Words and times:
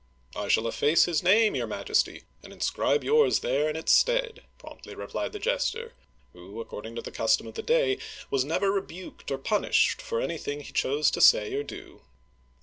""I 0.35 0.47
shall 0.47 0.65
efface 0.67 1.05
his 1.05 1.21
name, 1.21 1.53
your 1.55 1.67
majesty, 1.67 2.23
and 2.41 2.51
inscribe 2.51 3.03
yours 3.03 3.41
there 3.41 3.69
in 3.69 3.75
its 3.75 3.91
stead," 3.91 4.41
promptly 4.57 4.95
re 4.95 5.05
plied 5.05 5.31
the 5.31 5.37
jester, 5.37 5.93
who, 6.33 6.59
according 6.59 6.95
to 6.95 7.03
the 7.03 7.11
custom 7.11 7.45
of 7.45 7.53
the 7.53 7.61
day, 7.61 7.99
was 8.31 8.43
never 8.43 8.71
rebuked 8.71 9.29
or 9.29 9.37
punished 9.37 10.01
for 10.01 10.19
any 10.19 10.39
thing 10.39 10.61
he 10.61 10.73
chose 10.73 11.11
to 11.11 11.21
say 11.21 11.53
or 11.53 11.61
do. 11.61 12.01